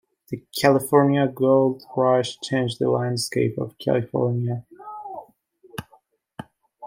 [0.29, 4.65] The California Gold Rush changed the landscape of California.